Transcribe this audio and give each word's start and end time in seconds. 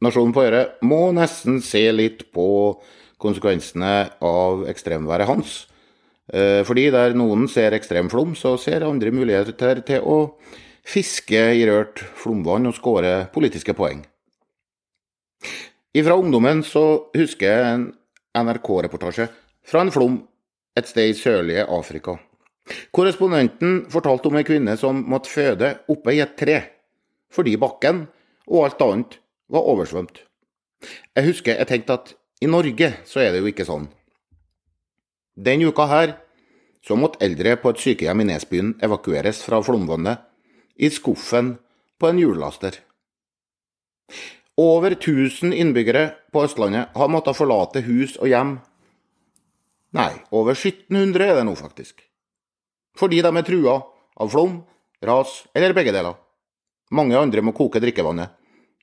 Nasjonen 0.00 0.32
på 0.32 0.44
Øre 0.46 0.62
må 0.86 1.10
nesten 1.12 1.58
se 1.64 1.82
litt 1.92 2.30
på 2.32 2.46
konsekvensene 3.20 3.94
av 4.24 4.64
ekstremværet 4.70 5.28
Hans. 5.28 5.56
Eh, 6.32 6.62
fordi 6.64 6.86
der 6.94 7.16
noen 7.18 7.48
ser 7.50 7.76
ekstremflom, 7.76 8.32
så 8.38 8.54
ser 8.60 8.86
andre 8.86 9.12
muligheter 9.12 9.82
til 9.84 10.06
å 10.06 10.18
fiske 10.86 11.42
i 11.58 11.66
rørt 11.68 12.00
flomvann 12.16 12.70
og 12.70 12.78
skåre 12.78 13.28
politiske 13.34 13.74
poeng. 13.76 14.04
Fra 15.90 16.16
ungdommen 16.16 16.62
så 16.64 17.10
husker 17.16 17.50
jeg 17.50 17.70
en 17.74 17.86
NRK-reportasje 18.38 19.26
fra 19.66 19.82
en 19.84 19.92
flom 19.92 20.20
et 20.78 20.88
sted 20.88 21.10
i 21.10 21.16
sørlige 21.18 21.66
Afrika. 21.66 22.14
Korrespondenten 22.94 23.82
fortalte 23.90 24.30
om 24.30 24.38
ei 24.38 24.46
kvinne 24.46 24.76
som 24.78 25.02
måtte 25.10 25.32
føde 25.32 25.72
oppe 25.90 26.14
i 26.14 26.20
et 26.22 26.36
tre, 26.38 26.60
fordi 27.34 27.56
bakken 27.60 28.04
og 28.46 28.68
alt 28.68 28.84
annet 28.86 29.18
var 29.50 29.66
oversvømt. 29.72 30.22
Jeg 31.16 31.26
husker 31.26 31.58
jeg 31.58 31.68
tenkte 31.68 31.98
at 31.98 32.12
i 32.40 32.48
Norge 32.48 32.94
så 33.04 33.20
er 33.20 33.34
det 33.34 33.42
jo 33.42 33.50
ikke 33.50 33.66
sånn. 33.68 33.90
Den 35.36 35.62
uka 35.66 35.86
her 35.90 36.14
så 36.84 36.96
måtte 36.96 37.20
eldre 37.24 37.56
på 37.60 37.72
et 37.72 37.82
sykehjem 37.82 38.22
i 38.22 38.28
Nesbyen 38.30 38.72
evakueres 38.82 39.42
fra 39.44 39.60
flomvannet 39.64 40.22
i 40.80 40.88
skuffen 40.92 41.58
på 42.00 42.08
en 42.08 42.20
hjullaster. 42.20 42.78
Over 44.60 44.96
1000 44.96 45.52
innbyggere 45.56 46.10
på 46.32 46.44
Østlandet 46.44 46.96
har 46.96 47.12
måttet 47.12 47.36
forlate 47.36 47.84
hus 47.84 48.16
og 48.18 48.28
hjem. 48.32 48.56
Nei, 49.96 50.12
over 50.32 50.56
1700 50.56 51.26
er 51.26 51.38
det 51.38 51.46
nå, 51.48 51.54
faktisk. 51.58 52.02
Fordi 52.98 53.20
de 53.24 53.30
er 53.30 53.46
trua 53.46 53.78
av 54.20 54.32
flom, 54.32 54.60
ras 55.04 55.44
eller 55.56 55.76
begge 55.76 55.94
deler. 55.94 56.18
Mange 56.90 57.16
andre 57.18 57.44
må 57.44 57.54
koke 57.56 57.80
drikkevannet. 57.82 58.32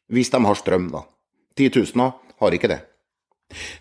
Hvis 0.07 0.31
de 0.31 0.39
har 0.45 0.57
strøm, 0.59 0.89
da. 0.93 1.03
Titusener 1.57 2.15
har 2.39 2.55
ikke 2.55 2.71
det. 2.71 2.81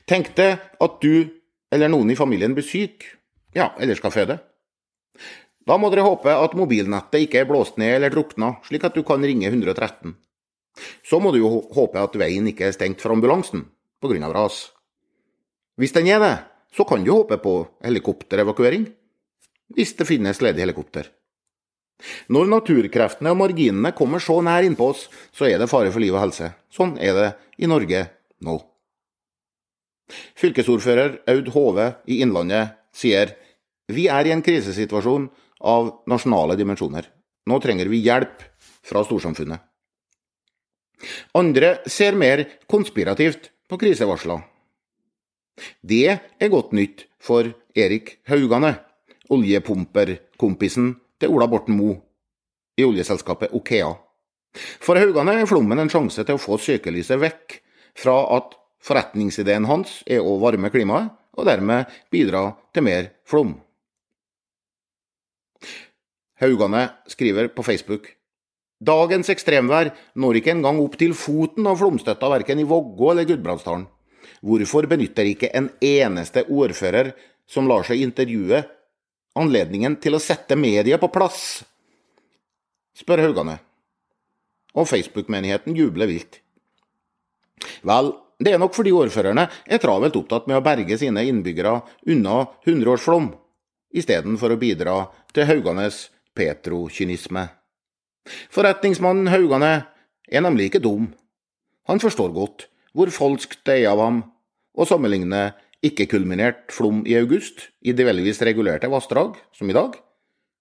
Tenk 0.09 0.33
deg 0.39 0.59
at 0.83 1.01
du 1.03 1.29
eller 1.75 1.91
noen 1.91 2.11
i 2.13 2.19
familien 2.19 2.55
blir 2.55 2.67
syk, 2.67 3.05
ja, 3.57 3.73
eller 3.81 3.99
skal 3.99 4.15
føde. 4.15 4.39
Da 5.67 5.79
må 5.81 5.91
dere 5.91 6.07
håpe 6.07 6.31
at 6.31 6.55
mobilnettet 6.55 7.27
ikke 7.27 7.43
er 7.43 7.49
blåst 7.49 7.81
ned 7.81 7.97
eller 7.97 8.13
drukna, 8.15 8.55
slik 8.69 8.87
at 8.87 8.95
du 8.95 9.03
kan 9.07 9.25
ringe 9.25 9.49
113. 9.51 10.15
Så 11.03 11.19
må 11.23 11.33
du 11.35 11.41
jo 11.41 11.51
håpe 11.75 11.99
at 11.99 12.15
veien 12.21 12.47
ikke 12.47 12.69
er 12.69 12.77
stengt 12.77 13.03
for 13.03 13.15
ambulansen 13.17 13.65
pga. 14.03 14.31
ras. 14.31 14.71
Hvis 15.77 15.93
den 15.93 16.07
er 16.07 16.21
det, 16.21 16.37
så 16.77 16.85
kan 16.85 17.05
du 17.05 17.13
håpe 17.13 17.39
på 17.39 17.67
helikopterevakuering. 17.83 18.87
Hvis 19.75 19.97
det 19.97 20.07
finnes 20.07 20.41
ledig 20.41 20.63
helikopter. 20.63 21.11
Når 22.29 22.49
naturkreftene 22.53 23.33
og 23.33 23.41
marginene 23.41 23.93
kommer 23.97 24.21
så 24.23 24.39
nær 24.45 24.67
innpå 24.67 24.91
oss, 24.93 25.07
så 25.33 25.49
er 25.49 25.61
det 25.61 25.71
fare 25.71 25.93
for 25.93 26.03
liv 26.03 26.15
og 26.15 26.27
helse. 26.27 26.53
Sånn 26.73 26.97
er 27.01 27.17
det 27.17 27.29
i 27.63 27.71
Norge 27.71 28.03
nå. 28.45 28.59
Fylkesordfører 30.39 31.23
Aud 31.33 31.49
Hove 31.55 31.89
i 32.07 32.21
Innlandet 32.23 32.77
sier 32.95 33.33
vi 33.93 34.07
er 34.11 34.27
i 34.27 34.35
en 34.35 34.43
krisesituasjon 34.45 35.29
av 35.67 35.93
nasjonale 36.11 36.57
dimensjoner. 36.59 37.07
Nå 37.47 37.59
trenger 37.63 37.89
vi 37.91 38.03
hjelp 38.05 38.43
fra 38.87 39.03
storsamfunnet. 39.07 39.63
Andre 41.37 41.77
ser 41.91 42.17
mer 42.19 42.43
konspirativt 42.71 43.51
på 43.69 43.79
krisevarsler. 43.81 44.43
Det 45.81 46.19
er 46.19 46.53
godt 46.53 46.75
nytt 46.77 47.07
for 47.23 47.49
Erik 47.77 48.19
Haugane, 48.29 48.75
oljepumperkompisen 49.33 50.95
til 51.21 51.33
Ola 51.33 51.49
Borten 51.51 51.77
Moe 51.77 51.97
i 52.77 52.85
oljeselskapet 52.85 53.55
Okea. 53.57 53.93
For 54.57 54.99
Haugane 55.01 55.37
er 55.41 55.49
flommen 55.49 55.81
en 55.81 55.93
sjanse 55.93 56.25
til 56.25 56.37
å 56.37 56.41
få 56.41 56.59
søkelyset 56.61 57.21
vekk 57.21 57.59
fra 57.97 58.17
at 58.37 58.57
forretningsideen 58.85 59.67
hans 59.69 60.01
er 60.07 60.25
å 60.25 60.37
varme 60.41 60.71
klimaet, 60.73 61.13
og 61.37 61.45
dermed 61.45 61.91
bidra 62.13 62.49
til 62.73 62.87
mer 62.87 63.11
flom. 63.29 63.57
Haugane 66.41 66.87
skriver 67.09 67.51
på 67.53 67.65
Facebook 67.65 68.13
Dagens 68.77 69.31
ekstremvær 69.33 69.89
når 70.21 70.41
ikke 70.41 70.53
engang 70.53 70.83
opp 70.83 70.99
til 71.01 71.15
foten 71.17 71.65
av 71.69 71.79
flomstøtta 71.81 72.29
verken 72.29 72.61
i 72.61 72.67
Vågå 72.69 73.15
eller 73.15 73.25
Gudbrandsdalen. 73.29 73.87
Hvorfor 74.45 74.85
benytter 74.91 75.29
ikke 75.31 75.49
en 75.57 75.71
eneste 75.81 76.45
ordfører 76.53 77.15
som 77.49 77.69
lar 77.71 77.87
seg 77.89 78.03
intervjue, 78.05 78.61
anledningen 79.37 79.99
til 80.03 80.17
å 80.17 80.23
sette 80.23 80.59
media 80.59 80.99
på 81.01 81.11
plass? 81.13 81.65
spør 82.97 83.27
Haugane. 83.27 83.59
Og 84.77 84.89
Facebook-menigheten 84.89 85.77
jubler 85.77 86.09
vilt. 86.09 86.41
Vel, 87.87 88.13
det 88.41 88.53
er 88.53 88.61
nok 88.61 88.75
fordi 88.77 88.93
ordførerne 88.97 89.47
er 89.65 89.81
travelt 89.81 90.17
opptatt 90.19 90.49
med 90.49 90.59
å 90.59 90.65
berge 90.65 90.99
sine 91.01 91.25
innbyggere 91.29 91.79
unna 92.13 92.43
hundreårsflom, 92.67 93.31
istedenfor 93.97 94.53
å 94.53 94.61
bidra 94.61 94.97
til 95.33 95.49
Hauganes 95.49 96.07
petrokynisme. 96.37 97.47
Forretningsmannen 98.53 99.31
Haugane 99.33 99.73
er 100.29 100.45
nemlig 100.45 100.71
ikke 100.71 100.85
dum. 100.85 101.13
Han 101.89 102.03
forstår 102.03 102.33
godt 102.35 102.67
hvor 102.97 103.13
falskt 103.13 103.63
det 103.69 103.81
er 103.83 103.93
av 103.93 104.03
ham 104.03 104.23
å 104.77 104.85
sammenligne 104.89 105.51
ikke-kulminert 105.87 106.73
flom 106.75 107.03
i 107.09 107.17
august 107.19 107.69
i 107.87 107.95
delvis 107.97 108.43
regulerte 108.45 108.91
vassdrag, 108.93 109.37
som 109.57 109.71
i 109.71 109.77
dag, 109.77 109.97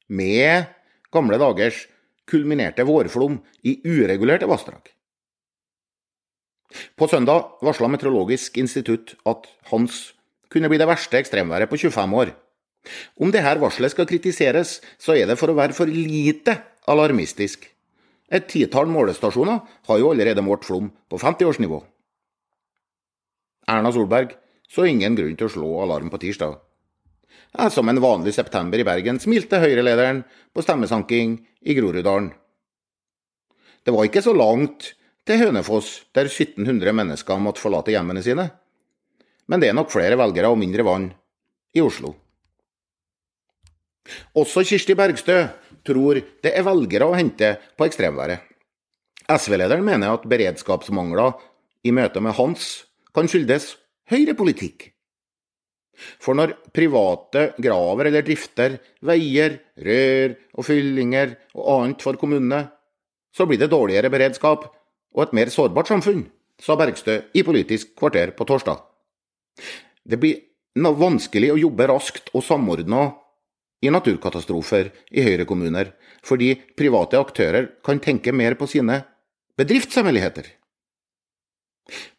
med 0.08 0.70
gamle 1.14 1.40
dagers 1.42 1.86
kulminerte 2.30 2.86
vårflom 2.86 3.40
i 3.66 3.80
uregulerte 3.86 4.50
vassdrag. 4.50 4.92
På 6.98 7.08
søndag 7.08 7.60
varsla 7.64 7.88
Meteorologisk 7.92 8.58
institutt 8.60 9.16
at 9.30 9.48
Hans 9.72 10.16
kunne 10.52 10.70
bli 10.72 10.80
det 10.82 10.90
verste 10.90 11.20
ekstremværet 11.20 11.70
på 11.70 11.78
25 11.78 12.18
år. 12.22 12.34
Om 13.18 13.32
dette 13.34 13.56
varselet 13.62 13.94
skal 13.94 14.08
kritiseres, 14.10 14.80
så 15.02 15.16
er 15.16 15.30
det 15.30 15.40
for 15.40 15.52
å 15.52 15.58
være 15.58 15.76
for 15.78 15.90
lite 15.90 16.58
alarmistisk. 16.92 17.66
Et 18.30 18.46
titall 18.50 18.90
målestasjoner 18.90 19.62
har 19.88 20.02
jo 20.02 20.12
allerede 20.12 20.44
målt 20.46 20.66
flom 20.66 20.90
på 21.10 21.20
50-årsnivå. 21.22 21.82
Erna 23.70 23.92
Solberg 23.94 24.36
så 24.72 24.88
ingen 24.90 25.16
grunn 25.18 25.36
til 25.38 25.48
å 25.48 25.54
slå 25.54 25.70
alarm 25.86 26.12
på 26.14 26.20
tirsdag. 26.22 26.58
Som 27.72 27.90
en 27.90 28.02
vanlig 28.04 28.34
september 28.36 28.82
i 28.82 28.88
Bergen 28.88 29.20
smilte 29.24 29.62
Høyre-lederen 29.64 30.24
på 30.54 30.64
stemmesanking 30.66 31.38
i 31.64 31.76
Groruddalen. 31.78 32.34
Det 33.86 33.94
var 33.94 34.08
ikke 34.08 34.24
så 34.26 34.34
langt 34.36 34.92
til 35.26 35.40
Hønefoss, 35.42 36.10
der 36.14 36.28
1700 36.28 36.94
mennesker 36.96 37.40
måtte 37.42 37.64
forlate 37.64 37.94
hjemmene 37.94 38.24
sine. 38.26 38.50
Men 39.48 39.62
det 39.62 39.70
er 39.70 39.78
nok 39.78 39.94
flere 39.94 40.18
velgere 40.20 40.52
og 40.52 40.60
mindre 40.60 40.86
vann 40.86 41.12
i 41.76 41.84
Oslo. 41.86 42.16
Også 44.38 44.66
Kirsti 44.66 44.96
Bergstø 44.98 45.38
tror 45.86 46.20
det 46.44 46.52
er 46.52 46.66
velgere 46.66 47.08
å 47.08 47.16
hente 47.18 47.56
på 47.78 47.88
ekstremværet. 47.88 48.42
SV-lederen 49.26 49.86
mener 49.86 50.14
at 50.14 50.28
beredskapsmangler 50.30 51.34
i 51.86 51.94
møte 51.94 52.22
med 52.22 52.36
Hans 52.38 52.86
kan 53.16 53.30
skyldes 53.30 53.72
høyrepolitikk. 54.12 54.92
For 56.20 56.36
når 56.36 56.58
private 56.76 57.50
graver 57.62 58.10
eller 58.10 58.26
drifter 58.26 58.80
veier, 59.06 59.60
rør 59.80 60.36
og 60.58 60.68
fyllinger 60.68 61.36
og 61.56 61.70
annet 61.76 62.04
for 62.04 62.20
kommunene, 62.20 62.66
så 63.36 63.48
blir 63.48 63.60
det 63.60 63.72
dårligere 63.72 64.12
beredskap 64.12 64.68
og 65.16 65.24
et 65.24 65.36
mer 65.36 65.52
sårbart 65.52 65.92
samfunn, 65.92 66.26
sa 66.60 66.76
Bergstø 66.80 67.20
i 67.36 67.44
Politisk 67.48 67.96
kvarter 68.00 68.32
på 68.36 68.48
torsdag. 68.48 68.80
Det 70.04 70.20
blir 70.20 70.44
vanskelig 70.76 71.54
å 71.54 71.60
jobbe 71.60 71.88
raskt 71.92 72.32
og 72.36 72.44
samordna 72.44 73.08
i 73.84 73.92
naturkatastrofer 73.92 74.92
i 75.16 75.24
Høyre-kommuner, 75.24 75.94
fordi 76.26 76.56
private 76.78 77.20
aktører 77.20 77.70
kan 77.86 78.00
tenke 78.04 78.34
mer 78.36 78.56
på 78.60 78.68
sine 78.72 79.02
bedriftshemmeligheter. 79.60 80.48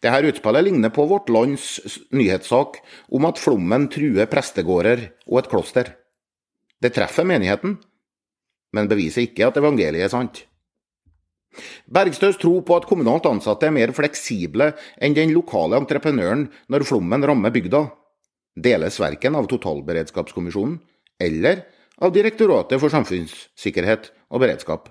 Dette 0.03 0.31
utspillet 0.31 0.69
ligner 0.69 0.93
på 0.95 1.07
Vårt 1.11 1.31
Lands 1.33 1.99
nyhetssak 2.15 2.79
om 3.11 3.27
at 3.27 3.41
flommen 3.43 3.89
truer 3.91 4.29
prestegårder 4.31 5.09
og 5.27 5.41
et 5.41 5.51
kloster. 5.51 5.93
Det 6.83 6.93
treffer 6.95 7.27
menigheten, 7.27 7.79
men 8.77 8.91
beviser 8.91 9.27
ikke 9.27 9.49
at 9.49 9.59
evangeliet 9.59 10.07
er 10.07 10.13
sant. 10.13 10.45
Bergstøs 11.89 12.37
tro 12.41 12.59
på 12.67 12.77
at 12.77 12.87
kommunalt 12.89 13.27
ansatte 13.31 13.69
er 13.69 13.75
mer 13.75 13.93
fleksible 13.97 14.73
enn 15.03 15.17
den 15.17 15.33
lokale 15.35 15.79
entreprenøren 15.81 16.47
når 16.73 16.85
flommen 16.89 17.25
rammer 17.25 17.55
bygda, 17.55 17.87
deles 18.57 19.01
verken 19.01 19.39
av 19.39 19.49
totalberedskapskommisjonen 19.51 20.79
eller 21.23 21.65
av 22.05 22.13
Direktoratet 22.13 22.81
for 22.81 22.93
samfunnssikkerhet 22.93 24.11
og 24.29 24.43
beredskap. 24.45 24.91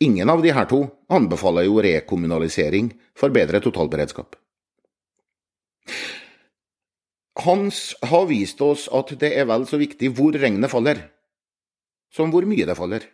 Ingen 0.00 0.30
av 0.30 0.42
de 0.42 0.52
her 0.54 0.68
to 0.70 0.84
anbefaler 1.12 1.66
jo 1.68 1.80
rekommunalisering 1.84 2.92
for 3.18 3.32
bedre 3.34 3.60
totalberedskap. 3.62 4.36
Hans 7.40 7.94
har 8.04 8.26
vist 8.28 8.60
oss 8.60 8.88
at 8.92 9.12
det 9.20 9.32
er 9.38 9.46
vel 9.48 9.64
så 9.68 9.80
viktig 9.80 10.12
hvor 10.16 10.36
regnet 10.36 10.72
faller, 10.72 11.00
som 12.12 12.32
hvor 12.32 12.44
mye 12.48 12.66
det 12.68 12.76
faller. 12.76 13.06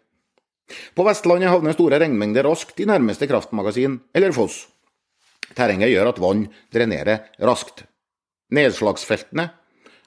På 0.97 1.05
Vestlandet 1.07 1.53
havner 1.53 1.77
store 1.77 2.01
regnmengder 2.03 2.47
raskt 2.49 2.81
i 2.83 2.89
nærmeste 2.89 3.29
kraftmagasin 3.31 4.01
eller 4.17 4.35
foss. 4.35 4.65
Terrenget 5.55 5.93
gjør 5.93 6.11
at 6.11 6.19
vann 6.19 6.47
drenerer 6.75 7.29
raskt. 7.39 7.85
Nedslagsfeltene, 8.55 9.47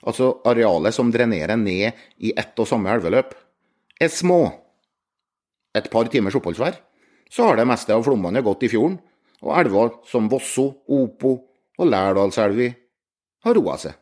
altså 0.04 0.34
arealet 0.48 0.96
som 0.96 1.12
drenerer 1.12 1.60
ned 1.60 1.96
i 2.20 2.34
ett 2.36 2.60
og 2.60 2.68
samme 2.68 2.92
elveløp, 2.92 3.32
er 4.00 4.12
små. 4.12 4.42
Et 5.78 5.86
par 5.92 6.10
timers 6.10 6.36
oppholdsvær, 6.40 6.80
så 7.30 7.46
har 7.50 7.60
det 7.60 7.68
meste 7.70 7.94
av 7.94 8.04
flomvannet 8.06 8.46
gått 8.46 8.66
i 8.66 8.72
fjorden, 8.72 8.98
og 9.46 9.56
elver 9.56 9.94
som 10.10 10.28
Vosso, 10.32 10.66
Opo 10.90 11.34
og 11.80 11.88
Lærdalselvi 11.88 12.70
har 13.46 13.56
roa 13.56 13.78
seg. 13.80 13.94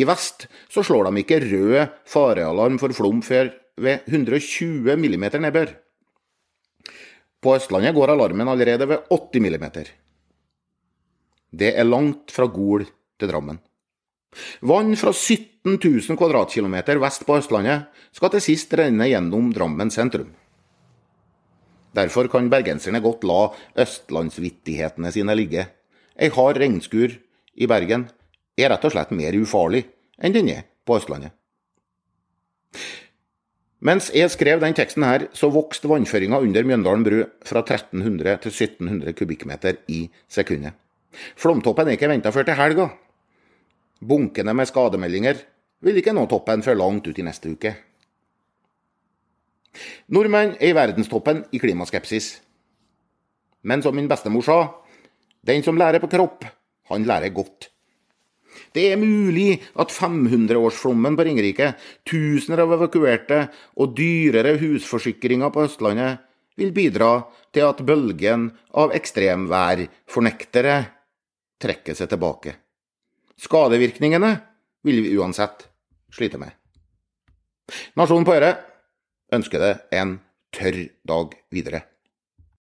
I 0.00 0.06
vest 0.08 0.46
så 0.72 0.84
slår 0.86 1.10
de 1.10 1.22
ikke 1.22 1.42
rød 1.44 1.98
farealarm 2.08 2.78
for 2.80 2.94
flom 2.96 3.20
før 3.24 3.50
ved 3.78 4.06
120 4.08 4.96
mm 4.96 5.26
nedbør. 5.44 5.74
På 7.38 7.54
Østlandet 7.54 7.94
går 7.94 8.14
alarmen 8.14 8.48
allerede 8.48 8.88
ved 8.88 9.10
80 9.12 9.44
mm. 9.44 9.66
Det 11.54 11.74
er 11.76 11.86
langt 11.86 12.32
fra 12.34 12.48
Gol 12.50 12.86
til 13.18 13.30
Drammen. 13.30 13.60
Vann 14.60 14.96
fra 14.96 15.12
17 15.12 15.78
000 15.78 16.18
kvadratkilometer 16.18 17.00
vest 17.02 17.24
på 17.26 17.38
Østlandet 17.40 17.88
skal 18.14 18.32
til 18.34 18.44
sist 18.44 18.74
renne 18.76 19.08
gjennom 19.08 19.50
Drammen 19.54 19.90
sentrum. 19.94 20.28
Derfor 21.96 22.28
kan 22.30 22.50
bergenserne 22.52 23.00
godt 23.02 23.24
la 23.26 23.48
østlandsvittighetene 23.80 25.10
sine 25.14 25.34
ligge. 25.38 25.64
Ei 26.18 26.28
hard 26.34 26.60
regnskur 26.60 27.16
i 27.56 27.66
Bergen 27.70 28.06
er 28.58 28.72
rett 28.74 28.84
og 28.84 28.94
slett 28.94 29.14
mer 29.16 29.36
ufarlig 29.38 29.86
enn 30.18 30.34
den 30.34 30.50
er 30.52 30.66
på 30.86 30.98
Østlandet. 30.98 31.32
Mens 33.78 34.08
jeg 34.10 34.30
skrev 34.34 34.58
den 34.58 34.74
teksten 34.74 35.04
her, 35.06 35.28
så 35.30 35.52
vokste 35.54 35.86
vannføringa 35.86 36.40
under 36.42 36.66
Mjøndalen 36.66 37.04
bru 37.06 37.18
fra 37.46 37.62
1300 37.62 38.40
til 38.42 38.50
1700 38.50 39.14
kubikkmeter 39.14 39.78
i 39.86 40.08
sekundet. 40.26 40.74
Flomtoppen 41.38 41.86
er 41.86 41.94
ikke 41.94 42.10
venta 42.10 42.32
før 42.34 42.48
til 42.48 42.58
helga. 42.58 42.88
Bunkene 43.98 44.54
med 44.54 44.68
skademeldinger 44.70 45.40
vil 45.84 45.98
ikke 45.98 46.14
nå 46.14 46.26
toppen 46.30 46.62
før 46.62 46.78
langt 46.78 47.06
ut 47.08 47.18
i 47.18 47.26
neste 47.26 47.50
uke. 47.50 47.74
Nordmenn 50.14 50.56
er 50.58 50.70
i 50.70 50.76
verdenstoppen 50.76 51.44
i 51.54 51.60
klimaskepsis. 51.62 52.38
Men 53.62 53.82
som 53.82 53.96
min 53.98 54.08
bestemor 54.10 54.46
sa, 54.46 54.60
den 55.46 55.64
som 55.66 55.78
lærer 55.78 56.02
på 56.02 56.10
kropp, 56.10 56.46
han 56.90 57.04
lærer 57.06 57.34
godt. 57.34 57.68
Det 58.74 58.84
er 58.92 59.00
mulig 59.00 59.58
at 59.78 59.92
500-årsflommen 59.94 61.16
på 61.16 61.26
Ringerike, 61.26 61.72
tusener 62.06 62.64
av 62.64 62.74
evakuerte 62.76 63.44
og 63.78 63.94
dyrere 63.98 64.56
husforsikringer 64.60 65.52
på 65.54 65.66
Østlandet 65.68 66.24
vil 66.58 66.72
bidra 66.74 67.12
til 67.54 67.68
at 67.68 67.82
bølgen 67.86 68.48
av 68.78 68.94
ekstremværfornektere 68.96 70.78
trekker 71.62 71.98
seg 71.98 72.10
tilbake. 72.10 72.56
Skadevirkningene 73.38 74.32
vil 74.86 75.02
vi 75.04 75.14
uansett 75.18 75.68
slite 76.14 76.40
med. 76.40 76.50
Nasjonen 77.98 78.26
på 78.26 78.34
Øre 78.34 78.54
ønsker 79.34 79.62
det 79.62 79.72
en 79.94 80.16
tørr 80.54 80.80
dag 81.06 81.36
videre. 81.54 81.84